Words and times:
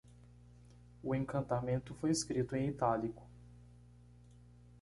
O 1.03 1.13
encantamento 1.13 1.93
foi 1.93 2.09
escrito 2.09 2.55
em 2.55 2.67
itálico. 2.69 3.21